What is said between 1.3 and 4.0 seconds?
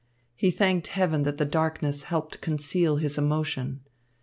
the darkness helped conceal his emotion.